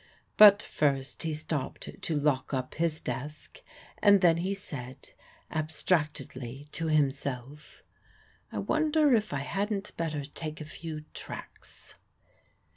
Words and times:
But 0.35 0.63
first 0.63 1.21
he 1.21 1.33
stopped 1.35 2.01
to 2.01 2.15
lock 2.15 2.55
up 2.55 2.73
his 2.73 2.99
desk, 2.99 3.61
and 4.01 4.19
then 4.21 4.37
he 4.37 4.55
said, 4.55 5.09
abstractedly 5.51 6.65
to 6.71 6.87
himself, 6.87 7.83
"I 8.51 8.57
wonder 8.57 9.13
if 9.13 9.31
I 9.31 9.41
hadn't 9.41 9.95
better 9.97 10.25
take 10.25 10.59
a 10.59 10.65
few 10.65 11.01
tracts." 11.13 11.93